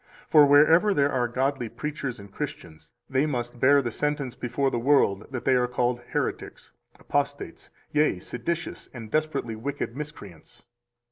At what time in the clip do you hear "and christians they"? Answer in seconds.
2.19-3.27